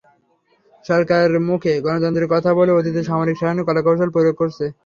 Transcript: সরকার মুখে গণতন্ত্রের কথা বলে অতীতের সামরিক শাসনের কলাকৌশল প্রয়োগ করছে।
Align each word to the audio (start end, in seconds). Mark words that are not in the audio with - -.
সরকার 0.85 1.27
মুখে 1.47 1.73
গণতন্ত্রের 1.85 2.31
কথা 2.33 2.51
বলে 2.59 2.71
অতীতের 2.73 3.07
সামরিক 3.09 3.35
শাসনের 3.37 3.67
কলাকৌশল 3.67 4.09
প্রয়োগ 4.15 4.35
করছে। 4.41 4.65